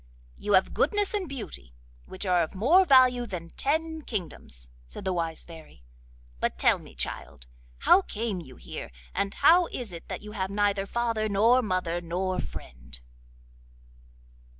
[0.35, 1.75] 'You have goodness and beauty,
[2.07, 5.83] which are of more value than ten kingdoms,' said the wise Fairy.
[6.39, 7.45] 'But tell me, child,
[7.81, 12.39] how came you here, and how is it you have neither father, nor mother, nor
[12.39, 12.99] friend?